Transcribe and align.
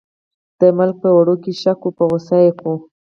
د 0.59 0.61
ملک 0.77 0.95
په 1.03 1.09
وړو 1.17 1.35
کې 1.43 1.51
شګه 1.61 1.85
وه 1.85 1.91
په 1.97 2.03
غوسه 2.09 2.37
کې 2.57 2.65
و. 2.71 2.73